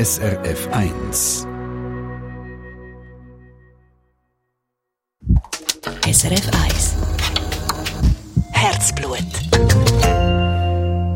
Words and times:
SRF 0.00 0.66
1. 0.72 1.46
SRF 6.10 6.50
1. 6.64 6.96
Herzblut. 8.52 9.18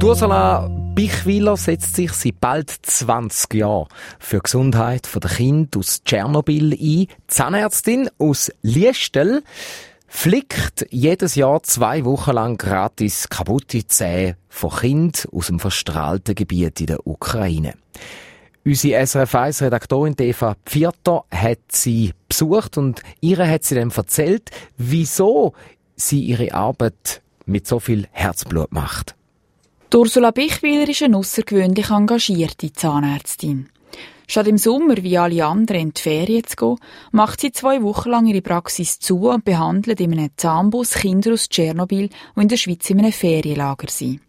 Ursula 0.02 0.68
Bichwiler 0.94 1.56
setzt 1.56 1.96
sich 1.96 2.12
seit 2.12 2.38
bald 2.40 2.68
20 2.68 3.54
Jahren 3.54 3.88
für 4.18 4.36
die 4.36 4.42
Gesundheit 4.42 5.08
der 5.14 5.30
Kinder 5.30 5.78
aus 5.78 6.04
Tschernobyl 6.04 6.74
ein. 6.74 7.06
Zahnärztin 7.26 8.10
aus 8.18 8.52
Liestel 8.60 9.44
flickt 10.06 10.84
jedes 10.90 11.36
Jahr 11.36 11.62
zwei 11.62 12.04
Wochen 12.04 12.32
lang 12.32 12.58
gratis 12.58 13.30
kaputte 13.30 13.86
Zähne 13.86 14.36
von 14.50 14.76
Kindern 14.76 15.32
aus 15.32 15.46
dem 15.46 15.58
verstrahlten 15.58 16.34
Gebiet 16.34 16.82
in 16.82 16.88
der 16.88 17.06
Ukraine. 17.06 17.72
Unsere 18.66 19.06
SRF 19.06 19.34
1 19.34 19.62
Redaktorin 19.62 20.14
Eva 20.18 20.56
Pfirter 20.64 21.24
hat 21.30 21.58
sie 21.68 22.12
besucht 22.28 22.78
und 22.78 23.02
ihr 23.20 23.46
hat 23.46 23.62
sie 23.62 23.74
dann 23.74 23.90
erzählt, 23.90 24.50
wieso 24.78 25.52
sie 25.96 26.22
ihre 26.22 26.54
Arbeit 26.54 27.20
mit 27.44 27.66
so 27.66 27.78
viel 27.78 28.08
Herzblut 28.10 28.72
macht. 28.72 29.14
Ursula 29.94 30.30
Bichwiler 30.30 30.88
ist 30.88 31.02
eine 31.02 31.18
außergewöhnlich 31.18 31.90
engagierte 31.90 32.72
Zahnärztin. 32.72 33.68
Statt 34.26 34.48
im 34.48 34.56
Sommer 34.56 34.96
wie 34.96 35.18
alle 35.18 35.44
anderen 35.44 35.82
in 35.82 35.94
die 35.94 36.00
Ferien 36.00 36.44
zu 36.44 36.56
gehen, 36.56 36.78
macht 37.12 37.42
sie 37.42 37.52
zwei 37.52 37.82
Wochen 37.82 38.08
lang 38.08 38.26
ihre 38.26 38.40
Praxis 38.40 38.98
zu 38.98 39.28
und 39.28 39.44
behandelt 39.44 40.00
in 40.00 40.14
einem 40.14 40.30
Zahnbus 40.36 40.94
Kinder 40.94 41.34
aus 41.34 41.50
Tschernobyl, 41.50 42.08
die 42.08 42.40
in 42.40 42.48
der 42.48 42.56
Schweiz 42.56 42.88
in 42.88 43.00
einem 43.00 43.12
Ferienlager 43.12 43.90
sind. 43.90 44.20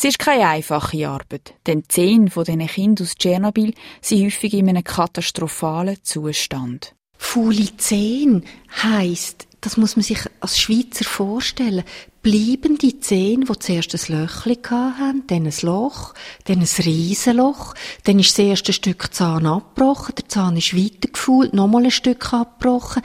Es 0.00 0.04
ist 0.04 0.20
keine 0.20 0.46
einfache 0.46 1.08
Arbeit, 1.08 1.54
denn 1.66 1.82
zehn 1.88 2.30
von 2.30 2.44
diesen 2.44 2.68
Kindern 2.68 3.04
aus 3.04 3.16
Tschernobyl 3.16 3.74
sind 4.00 4.24
häufig 4.24 4.54
in 4.54 4.68
einem 4.68 4.84
katastrophalen 4.84 5.98
Zustand. 6.04 6.94
Faule 7.16 7.76
Zehen 7.78 8.44
heisst, 8.80 9.48
das 9.60 9.76
muss 9.76 9.96
man 9.96 10.04
sich 10.04 10.20
als 10.38 10.56
Schweizer 10.56 11.04
vorstellen, 11.04 11.82
bleibende 12.22 12.98
Zähne, 13.00 13.44
die 13.44 13.58
zuerst 13.58 13.94
ein 13.94 14.20
Löchchen 14.20 14.98
hatten, 14.98 15.24
dann 15.28 15.46
ein 15.46 15.54
Loch, 15.62 16.14
dann 16.44 16.60
ein 16.60 16.84
Riesenloch, 16.84 17.74
dann 18.04 18.18
ist 18.18 18.30
das 18.30 18.44
erste 18.44 18.72
Stück 18.72 19.14
Zahn 19.14 19.46
abgebrochen, 19.46 20.14
der 20.16 20.28
Zahn 20.28 20.56
ist 20.56 20.76
weitergefühlt, 20.76 21.54
nochmal 21.54 21.84
ein 21.84 21.90
Stück 21.90 22.32
abgebrochen, 22.32 23.02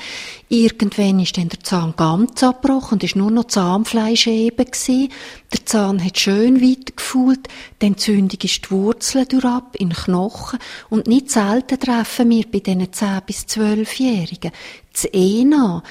irgendwann 0.50 1.20
ist 1.20 1.38
dann 1.38 1.50
der 1.50 1.60
Zahn 1.60 1.94
ganz 1.96 2.44
abgebrochen 2.44 2.94
und 2.94 3.04
ist 3.04 3.16
nur 3.16 3.32
noch 3.32 3.46
Zahnfleisch 3.46 4.28
eben 4.28 4.66
gewesen. 4.66 5.10
Der 5.54 5.66
Zahn 5.66 6.04
hat 6.04 6.20
schön 6.20 6.62
weitergefühlt, 6.62 7.48
dann 7.80 7.98
Zündung 7.98 8.40
ist 8.42 8.66
die 8.66 8.72
Wurzeln 8.72 9.28
durchab 9.28 9.76
in 9.76 9.90
den 9.90 9.98
Knochen 9.98 10.60
und 10.90 11.08
nicht 11.08 11.30
selten 11.30 11.80
treffen 11.80 12.30
wir 12.30 12.46
bei 12.52 12.60
diesen 12.60 12.88
10- 12.88 13.22
bis 13.22 13.46
12-Jährigen 13.46 14.52
das 14.92 15.06
ENA, 15.06 15.84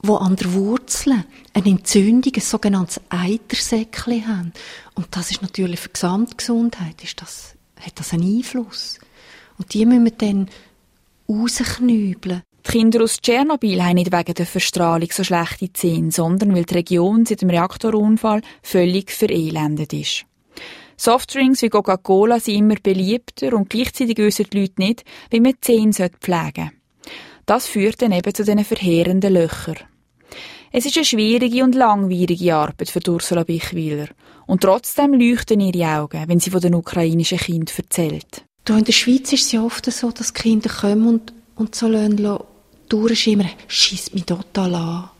wo 0.00 0.16
an 0.16 0.36
der 0.36 0.52
Wurzel 0.52 1.24
eine 1.54 1.66
Entzündung, 1.66 2.32
ein 2.34 2.40
sogenanntes 2.40 3.00
Eitersäckchen 3.08 4.26
haben. 4.26 4.52
Und 4.94 5.08
das 5.10 5.30
ist 5.30 5.42
natürlich 5.42 5.80
für 5.80 5.88
die 5.88 5.94
Gesamtgesundheit, 5.94 7.02
ist 7.02 7.20
das, 7.20 7.54
hat 7.80 7.98
das 7.98 8.12
einen 8.12 8.36
Einfluss. 8.36 8.98
Und 9.58 9.74
die 9.74 9.84
müssen 9.86 10.04
wir 10.04 10.12
dann 10.12 10.48
rausknübeln. 11.28 12.42
Die 12.66 12.70
Kinder 12.70 13.02
aus 13.02 13.20
Tschernobyl 13.20 13.82
haben 13.82 13.94
nicht 13.94 14.12
wegen 14.12 14.34
der 14.34 14.46
Verstrahlung 14.46 15.08
so 15.10 15.24
schlechte 15.24 15.72
Zähne, 15.72 16.10
sondern 16.10 16.54
weil 16.54 16.64
die 16.64 16.74
Region 16.74 17.24
seit 17.24 17.42
dem 17.42 17.50
Reaktorunfall 17.50 18.42
völlig 18.62 19.10
verelendet 19.10 19.92
ist. 19.92 20.26
Softdrinks 20.96 21.62
wie 21.62 21.70
Coca-Cola 21.70 22.40
sind 22.40 22.56
immer 22.56 22.74
beliebter 22.82 23.54
und 23.54 23.70
gleichzeitig 23.70 24.18
wissen 24.18 24.46
die 24.52 24.60
Leute 24.60 24.74
nicht, 24.78 25.04
wie 25.30 25.40
man 25.40 25.52
die 25.52 25.60
Zähne 25.60 25.92
pflegen 25.92 26.12
sollte. 26.20 26.77
Das 27.48 27.66
führt 27.66 28.02
dann 28.02 28.12
eben 28.12 28.34
zu 28.34 28.44
diesen 28.44 28.62
verheerenden 28.62 29.32
Löchern. 29.32 29.78
Es 30.70 30.84
ist 30.84 30.98
eine 30.98 31.06
schwierige 31.06 31.64
und 31.64 31.74
langwierige 31.74 32.54
Arbeit 32.54 32.90
für 32.90 33.00
Ursula 33.10 33.42
Bichwiler. 33.42 34.08
Und 34.46 34.60
trotzdem 34.60 35.14
leuchten 35.14 35.60
ihre 35.60 35.98
Augen, 35.98 36.24
wenn 36.28 36.40
sie 36.40 36.50
von 36.50 36.60
den 36.60 36.74
ukrainischen 36.74 37.38
Kindern 37.38 37.74
erzählt. 37.74 38.44
Hier 38.66 38.76
in 38.76 38.84
der 38.84 38.92
Schweiz 38.92 39.32
ist 39.32 39.46
es 39.46 39.52
ja 39.52 39.62
oft 39.62 39.90
so, 39.90 40.10
dass 40.10 40.34
Kinder 40.34 40.68
kommen 40.68 41.08
und, 41.08 41.32
und 41.54 41.74
so 41.74 41.88
lassen, 41.88 42.38
durchschimmern. 42.90 43.48
Schießt 43.66 44.12
mich 44.12 44.26
total 44.26 44.74
an. 44.74 45.10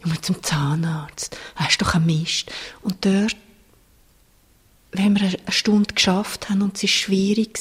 Ich 0.00 0.04
muss 0.04 0.20
zum 0.20 0.42
Zahnarzt. 0.42 1.34
Hast 1.56 1.80
doch 1.80 1.94
einen 1.94 2.04
Mist. 2.04 2.52
Und 2.82 3.06
dort 3.06 3.36
wenn 4.96 5.18
wir 5.18 5.26
eine 5.26 5.52
Stunde 5.52 5.92
geschafft 5.92 6.48
haben 6.48 6.62
und 6.62 6.76
es 6.76 6.84
war 6.84 6.88
schwierig 6.88 7.58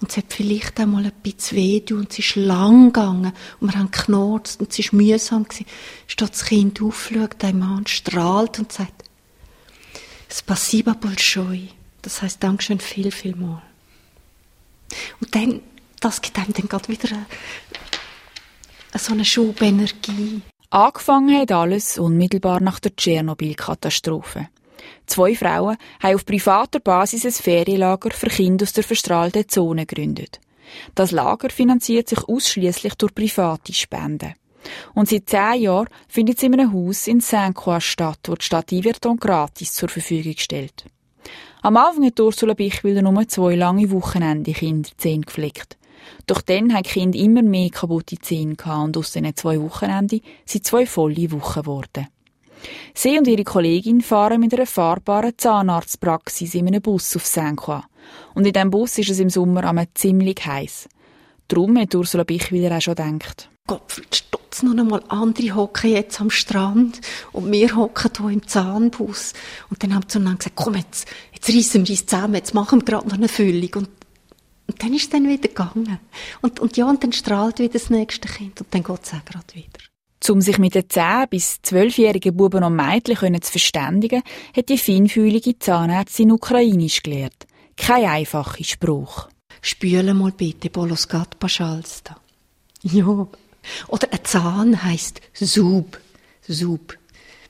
und 0.00 0.10
es 0.10 0.16
hat 0.16 0.32
vielleicht 0.32 0.80
auch 0.80 0.86
mal 0.86 1.04
ein 1.04 1.12
bisschen 1.22 1.58
weh 1.58 1.82
und 1.92 2.10
es 2.10 2.18
ist 2.18 2.36
lang 2.36 2.92
gegangen 2.92 3.32
und 3.60 3.72
wir 3.72 3.78
haben 3.78 3.90
geknurzt 3.90 4.60
und 4.60 4.76
es 4.76 4.92
war 4.92 4.96
mühsam 4.96 5.44
gewesen, 5.44 5.66
steht 6.06 6.30
das 6.30 6.44
Kind 6.44 6.80
auf, 6.82 7.10
schaut 7.12 7.44
einem 7.44 7.62
an, 7.62 7.86
strahlt 7.86 8.58
und 8.58 8.72
sagt, 8.72 9.04
Spasiba 10.30 10.94
Bolschoi. 10.94 11.68
Das 12.00 12.22
heisst 12.22 12.42
Dankeschön 12.42 12.80
viel, 12.80 13.10
viel 13.10 13.36
mal. 13.36 13.62
Und 15.20 15.34
dann, 15.34 15.60
das 16.00 16.22
gibt 16.22 16.38
einem 16.38 16.54
dann 16.54 16.68
gerade 16.68 16.88
wieder 16.88 17.10
eine 17.14 17.26
so 18.98 19.12
eine 19.12 19.24
Schub 19.24 19.60
Energie. 19.60 20.40
Angefangen 20.70 21.38
hat 21.38 21.52
alles 21.52 21.98
unmittelbar 21.98 22.60
nach 22.60 22.80
der 22.80 22.96
Tschernobyl-Katastrophe. 22.96 24.48
Zwei 25.06 25.34
Frauen 25.34 25.76
haben 26.02 26.14
auf 26.14 26.24
privater 26.26 26.80
Basis 26.80 27.24
ein 27.24 27.32
Ferienlager 27.32 28.10
für 28.10 28.28
Kinder 28.28 28.64
aus 28.64 28.72
der 28.72 28.84
verstrahlten 28.84 29.48
Zone 29.48 29.86
gegründet. 29.86 30.40
Das 30.94 31.10
Lager 31.10 31.50
finanziert 31.50 32.08
sich 32.08 32.22
ausschließlich 32.24 32.94
durch 32.94 33.14
private 33.14 33.72
Spenden. 33.72 34.34
Und 34.94 35.08
seit 35.08 35.28
zehn 35.28 35.62
Jahren 35.62 35.88
findet 36.08 36.36
es 36.36 36.42
in 36.42 36.54
einem 36.54 36.72
Haus 36.72 37.06
in 37.08 37.20
Saint-Croix 37.20 37.84
statt, 37.84 38.20
wo 38.26 38.34
die 38.34 38.44
Stadt 38.44 38.72
Iverton 38.72 39.16
gratis 39.16 39.72
zur 39.74 39.88
Verfügung 39.88 40.36
stellt. 40.36 40.84
Am 41.62 41.76
Anfang 41.76 42.06
hat 42.06 42.20
Ursula 42.20 42.54
Bichwiller 42.54 43.02
nur 43.02 43.28
zwei 43.28 43.54
lange 43.54 43.90
Wochenende 43.90 44.52
Kinder 44.52 44.90
Zähne 44.96 45.24
gepflegt. 45.24 45.76
Doch 46.26 46.40
dann 46.40 46.74
haben 46.74 46.82
die 46.82 46.90
Kinder 46.90 47.18
immer 47.18 47.42
mehr 47.42 47.70
kaputte 47.70 48.18
Zähne 48.18 48.56
gehabt 48.56 48.84
und 48.84 48.96
aus 48.96 49.12
diesen 49.12 49.36
zwei 49.36 49.60
Wochenenden 49.60 50.20
sind 50.44 50.66
zwei 50.66 50.86
volle 50.86 51.30
Wochen 51.30 51.60
geworden. 51.60 52.08
Sie 52.94 53.18
und 53.18 53.26
ihre 53.26 53.44
Kollegin 53.44 54.00
fahren 54.00 54.40
mit 54.40 54.54
einer 54.54 54.66
fahrbaren 54.66 55.32
Zahnarztpraxis 55.36 56.54
in 56.54 56.68
einem 56.68 56.82
Bus 56.82 57.16
auf 57.16 57.26
Saint-Croix. 57.26 57.84
Und 58.34 58.46
in 58.46 58.52
diesem 58.52 58.70
Bus 58.70 58.98
ist 58.98 59.10
es 59.10 59.18
im 59.18 59.30
Sommer 59.30 59.64
einmal 59.64 59.88
ziemlich 59.94 60.44
heiß. 60.44 60.88
Darum 61.48 61.78
hat 61.78 61.94
Ursula 61.94 62.24
Bichwiler 62.24 62.76
auch 62.76 62.80
schon 62.80 62.94
gedacht. 62.94 63.50
Gottfried 63.66 64.14
Stutz, 64.14 64.62
noch 64.62 64.76
einmal 64.76 65.02
andere 65.08 65.54
hocken 65.54 65.90
jetzt 65.90 66.20
am 66.20 66.30
Strand 66.30 67.00
und 67.32 67.52
wir 67.52 67.76
hocken 67.76 68.10
hier 68.18 68.30
im 68.30 68.46
Zahnbus. 68.46 69.34
Und 69.70 69.82
dann 69.82 69.94
haben 69.94 70.02
sie 70.02 70.08
zueinander 70.08 70.38
gesagt, 70.38 70.56
komm 70.56 70.74
jetzt, 70.74 71.06
jetzt 71.32 71.48
reissen 71.48 71.86
wir 71.86 71.92
uns 71.92 72.06
zusammen, 72.06 72.34
jetzt 72.34 72.54
machen 72.54 72.80
wir 72.80 72.84
gerade 72.84 73.06
noch 73.06 73.14
eine 73.14 73.28
Füllung. 73.28 73.70
Und, 73.74 73.88
und 74.66 74.82
dann 74.82 74.94
ist 74.94 75.04
es 75.04 75.10
dann 75.10 75.28
wieder 75.28 75.48
gegangen. 75.48 75.98
Und, 76.40 76.58
und 76.58 76.76
ja, 76.76 76.88
und 76.88 77.04
dann 77.04 77.12
strahlt 77.12 77.58
wieder 77.58 77.74
das 77.74 77.90
nächste 77.90 78.28
Kind 78.28 78.60
und 78.60 78.74
dann 78.74 78.82
geht 78.82 79.00
es 79.02 79.12
auch 79.12 79.24
gerade 79.24 79.54
wieder. 79.54 79.91
Um 80.28 80.40
sich 80.40 80.58
mit 80.58 80.74
den 80.74 80.84
10- 80.84 81.26
bis 81.28 81.60
12-jährigen 81.64 82.36
Buben 82.36 82.62
und 82.62 82.76
Mädchen 82.76 83.42
zu 83.42 83.50
verständigen, 83.50 84.22
hat 84.56 84.68
die 84.68 84.78
feinfühlige 84.78 85.58
Zahnärztin 85.58 86.30
Ukrainisch 86.32 87.02
gelernt. 87.02 87.46
Kein 87.76 88.04
einfacher 88.04 88.62
Spruch. 88.62 89.28
Spüle 89.60 90.14
mal 90.14 90.32
bitte, 90.32 90.70
Boloskat 90.70 91.38
Paschalsta. 91.38 92.16
Ja. 92.82 93.26
Oder 93.88 94.12
ein 94.12 94.24
Zahn 94.24 94.82
heisst 94.82 95.20
Sub. 95.34 95.98
Sub. 96.46 96.98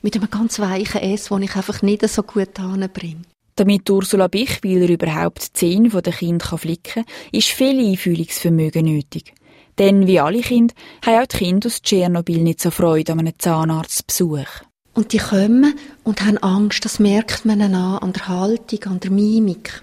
Mit 0.03 0.17
einem 0.17 0.31
ganz 0.31 0.59
weichen 0.59 1.01
S, 1.01 1.27
den 1.27 1.43
ich 1.43 1.57
einfach 1.57 1.83
nicht 1.83 2.07
so 2.09 2.23
gut 2.23 2.59
anbringe. 2.59 3.23
Damit 3.57 3.89
Ursula 3.91 4.29
Bichwiler 4.29 4.89
überhaupt 4.89 5.49
die 5.49 5.53
Zähne 5.53 5.89
der 5.91 6.13
Kinder 6.13 6.59
flicken 6.59 7.05
kann, 7.05 7.15
ist 7.33 7.49
viel 7.49 7.79
Einfühlungsvermögen 7.79 8.87
nötig. 8.87 9.35
Denn 9.79 10.07
wie 10.07 10.21
alle 10.21 10.41
Kinder 10.41 10.75
haben 11.05 11.23
auch 11.23 11.27
die 11.27 11.39
Kinder 11.39 11.67
aus 11.67 11.83
Tschernobyl 11.83 12.43
nicht 12.43 12.61
so 12.61 12.71
Freude 12.71 13.13
an 13.13 13.21
einem 13.21 13.39
Zahnarztbesuch. 13.39 14.47
Und 14.95 15.13
die 15.13 15.19
kommen 15.19 15.75
und 16.05 16.21
haben 16.23 16.39
Angst, 16.39 16.85
das 16.85 16.99
merkt 16.99 17.45
man 17.47 17.63
an, 17.63 17.75
an 17.75 18.13
der 18.13 18.29
Haltung, 18.29 18.85
an 18.85 19.01
der 19.01 19.11
Mimik. 19.11 19.83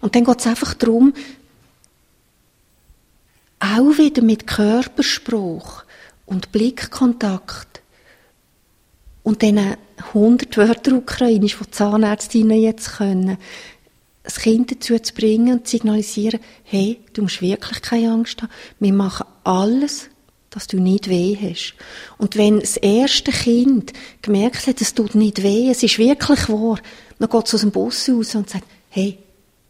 Und 0.00 0.14
dann 0.14 0.24
geht 0.24 0.40
es 0.40 0.46
einfach 0.46 0.74
darum, 0.74 1.12
auch 3.58 3.98
wieder 3.98 4.22
mit 4.22 4.46
Körperspruch 4.46 5.84
und 6.26 6.52
Blickkontakt 6.52 7.82
und 9.22 9.42
diesen 9.42 9.76
100 10.14 10.56
Wörter 10.56 10.96
Ukrainisch, 10.96 11.58
die 11.58 11.70
Zahnärztinnen 11.70 12.60
jetzt 12.60 12.96
können, 12.96 13.38
das 14.22 14.36
Kind 14.36 14.70
dazu 14.70 14.98
zu 14.98 15.14
bringen 15.14 15.58
und 15.58 15.66
zu 15.66 15.72
signalisieren, 15.72 16.40
hey, 16.64 17.00
du 17.12 17.22
musst 17.22 17.42
wirklich 17.42 17.82
keine 17.82 18.12
Angst 18.12 18.42
haben. 18.42 18.52
Wir 18.78 18.92
machen 18.92 19.26
alles, 19.44 20.08
dass 20.50 20.66
du 20.66 20.78
nicht 20.78 21.08
weh 21.08 21.36
hast. 21.40 21.74
Und 22.18 22.36
wenn 22.36 22.60
das 22.60 22.76
erste 22.76 23.32
Kind 23.32 23.92
gemerkt 24.20 24.66
hat, 24.66 24.80
es 24.80 24.94
tut 24.94 25.14
nicht 25.14 25.42
weh, 25.42 25.70
es 25.70 25.82
ist 25.82 25.98
wirklich 25.98 26.48
wahr, 26.48 26.78
dann 27.18 27.28
geht 27.28 27.46
es 27.46 27.54
aus 27.54 27.60
dem 27.62 27.70
Bus 27.70 28.08
raus 28.08 28.34
und 28.34 28.50
sagt, 28.50 28.64
hey, 28.90 29.18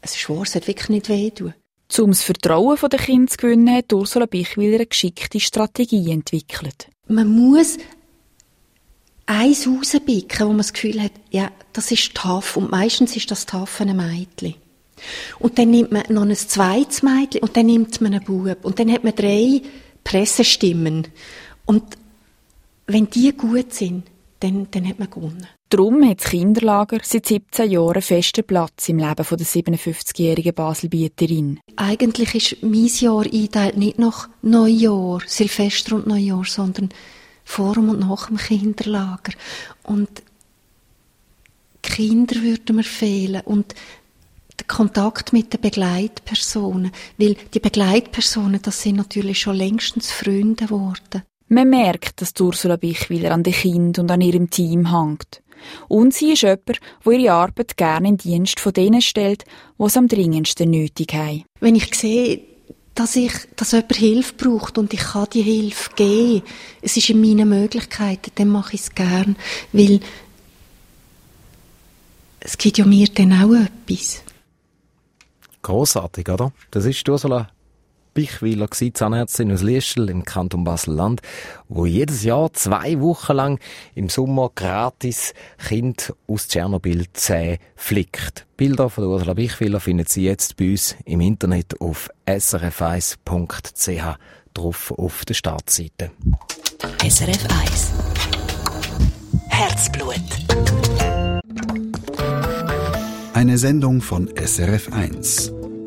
es 0.00 0.16
ist 0.16 0.28
wahr, 0.28 0.42
es 0.42 0.54
hat 0.54 0.66
wirklich 0.66 0.88
nicht 0.88 1.08
weh 1.08 1.30
tun. 1.30 1.54
Um 1.98 2.10
das 2.10 2.22
Vertrauen 2.22 2.78
der 2.90 2.98
Kinder 2.98 3.30
zu 3.30 3.36
gewinnen, 3.36 3.74
hat 3.74 3.92
Ursula 3.92 4.26
Bichwiller 4.26 4.76
eine 4.76 4.86
geschickte 4.86 5.38
Strategie 5.38 6.10
entwickelt. 6.10 6.88
Man 7.06 7.28
muss 7.28 7.76
eins 9.26 9.66
rauspicken, 9.66 10.46
wo 10.46 10.50
man 10.50 10.58
das 10.58 10.72
Gefühl 10.72 11.02
hat, 11.02 11.12
ja, 11.30 11.50
das 11.72 11.90
ist 11.90 12.14
tough. 12.14 12.56
Und 12.56 12.70
meistens 12.70 13.16
ist 13.16 13.30
das 13.30 13.46
tough 13.46 13.80
ein 13.80 13.96
Mädchen. 13.96 14.54
Und 15.38 15.58
dann 15.58 15.70
nimmt 15.70 15.92
man 15.92 16.04
noch 16.08 16.22
ein 16.22 16.34
zweites 16.34 17.02
Mädchen 17.02 17.42
und 17.42 17.56
dann 17.56 17.66
nimmt 17.66 18.00
man 18.00 18.14
einen 18.14 18.24
Bub. 18.24 18.64
Und 18.64 18.78
dann 18.78 18.90
hat 18.92 19.04
man 19.04 19.14
drei 19.14 19.62
Pressestimmen. 20.04 21.08
Und 21.66 21.82
wenn 22.86 23.08
die 23.10 23.32
gut 23.32 23.72
sind, 23.72 24.04
dann, 24.40 24.66
dann 24.70 24.88
hat 24.88 24.98
man 24.98 25.08
gewonnen. 25.08 25.46
Darum 25.68 26.06
hat 26.06 26.20
das 26.20 26.30
Kinderlager 26.30 26.98
seit 27.02 27.26
17 27.26 27.70
Jahren 27.70 27.94
einen 27.94 28.02
festen 28.02 28.44
Platz 28.44 28.88
im 28.88 28.98
Leben 28.98 29.14
der 29.14 29.24
57-jährigen 29.24 30.52
Baselbieterin. 30.52 31.60
Eigentlich 31.76 32.34
ist 32.34 32.62
mein 32.62 32.86
Jahr 32.86 33.24
eingeteilt 33.24 33.78
nicht 33.78 33.98
nach 33.98 34.28
Neujahr, 34.42 35.20
Silvester 35.26 35.96
und 35.96 36.06
Neujahr, 36.06 36.44
sondern 36.44 36.90
vor 37.44 37.76
und 37.76 38.00
nach 38.00 38.26
dem 38.26 38.36
Kinderlager. 38.36 39.32
Und 39.82 40.22
Kinder 41.82 42.40
würden 42.42 42.76
mir 42.76 42.84
fehlen 42.84 43.42
und 43.44 43.74
der 44.58 44.66
Kontakt 44.66 45.32
mit 45.32 45.52
den 45.52 45.60
Begleitpersonen, 45.60 46.92
weil 47.18 47.36
die 47.52 47.60
Begleitpersonen, 47.60 48.60
das 48.62 48.82
sind 48.82 48.96
natürlich 48.96 49.40
schon 49.40 49.56
längstens 49.56 50.10
Freunde 50.10 50.66
geworden. 50.66 51.22
Man 51.48 51.68
merkt, 51.68 52.22
dass 52.22 52.32
Ursula 52.40 52.76
Bichwiller 52.76 53.32
an 53.32 53.42
den 53.42 53.52
Kind 53.52 53.98
und 53.98 54.10
an 54.10 54.20
ihrem 54.20 54.48
Team 54.48 54.90
hängt. 54.90 55.42
Und 55.88 56.14
sie 56.14 56.32
ist 56.32 56.42
jemand, 56.42 56.80
der 57.04 57.12
ihre 57.12 57.32
Arbeit 57.32 57.76
gerne 57.76 58.08
in 58.08 58.16
Dienst 58.16 58.58
von 58.58 58.72
denen 58.72 59.02
stellt, 59.02 59.44
die 59.78 59.84
es 59.84 59.96
am 59.96 60.08
dringendsten 60.08 60.70
nötig 60.70 61.12
haben. 61.14 61.44
Wenn 61.60 61.74
ich 61.74 61.94
sehe, 61.94 62.40
dass 62.94 63.16
ich, 63.16 63.32
dass 63.56 63.72
jemand 63.72 63.96
Hilfe 63.96 64.34
braucht 64.34 64.78
und 64.78 64.92
ich 64.92 65.00
kann 65.00 65.26
die 65.32 65.42
Hilfe 65.42 65.90
geben, 65.96 66.42
es 66.82 66.96
ist 66.96 67.10
in 67.10 67.20
meinen 67.20 67.48
Möglichkeiten, 67.48 68.30
dann 68.34 68.48
mache 68.48 68.74
ich 68.74 68.82
es 68.82 68.94
gern, 68.94 69.36
weil 69.72 70.00
es 72.40 72.58
gibt 72.58 72.78
ja 72.78 72.84
mir 72.84 73.08
dann 73.08 73.32
auch 73.32 73.54
etwas. 73.54 74.22
Großartig, 75.62 76.28
oder? 76.28 76.52
Das 76.70 76.84
ist 76.84 77.08
Ursula 77.08 77.48
Bichwiler, 78.14 78.68
Zahnärztin 78.70 79.52
aus 79.52 79.62
Liestel 79.62 80.10
im 80.10 80.24
Kanton 80.24 80.64
Basel-Land, 80.64 81.22
wo 81.68 81.86
jedes 81.86 82.22
Jahr 82.24 82.52
zwei 82.52 83.00
Wochen 83.00 83.32
lang 83.32 83.60
im 83.94 84.08
Sommer 84.08 84.50
gratis 84.54 85.34
Kind 85.58 86.12
aus 86.26 86.48
Tschernobyl 86.48 87.06
Zähne 87.12 87.58
flickt. 87.74 88.46
Bilder 88.56 88.90
von 88.90 89.04
Ursula 89.04 89.34
Bichwiler 89.34 89.80
finden 89.80 90.06
Sie 90.06 90.24
jetzt 90.24 90.56
bei 90.56 90.70
uns 90.70 90.96
im 91.04 91.20
Internet 91.20 91.80
auf 91.80 92.10
srf1.ch 92.26 94.16
drauf 94.54 94.92
auf 94.92 95.24
der 95.24 95.34
Startseite. 95.34 96.10
SRF 97.08 97.46
1 97.62 97.92
Herzblut 99.48 100.20
Eine 103.32 103.58
Sendung 103.58 104.02
von 104.02 104.28
SRF 104.36 104.92
1. 104.92 105.61